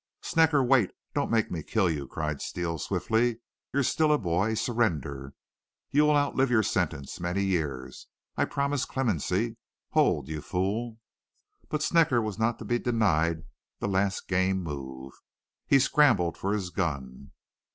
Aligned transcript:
"'Snecker, 0.23 0.63
wait. 0.63 0.89
Don't 1.13 1.29
make 1.29 1.51
me 1.51 1.61
kill 1.61 1.87
you!' 1.87 2.07
cried 2.07 2.41
Steele 2.41 2.79
swiftly. 2.79 3.37
'You're 3.71 3.83
still 3.83 4.11
a 4.11 4.17
boy. 4.17 4.55
Surrender! 4.55 5.35
You'll 5.91 6.15
outlive 6.15 6.49
your 6.49 6.63
sentence 6.63 7.19
many 7.19 7.43
years. 7.43 8.07
I 8.35 8.45
promise 8.45 8.85
clemency. 8.85 9.57
Hold, 9.91 10.27
you 10.27 10.41
fool!' 10.41 10.97
"But 11.69 11.83
Snecker 11.83 12.19
was 12.19 12.39
not 12.39 12.57
to 12.57 12.65
be 12.65 12.79
denied 12.79 13.43
the 13.77 13.87
last 13.87 14.27
game 14.27 14.63
move. 14.63 15.13
He 15.67 15.77
scrabbled 15.77 16.35
for 16.35 16.51
his 16.51 16.71
gun. 16.71 17.29